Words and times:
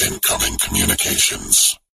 Incoming 0.00 0.56
communications. 0.58 1.78